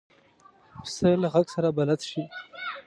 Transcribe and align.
پسه 0.83 1.09
له 1.21 1.27
غږ 1.33 1.45
سره 1.55 1.69
بلد 1.77 1.99
شي. 2.09 2.23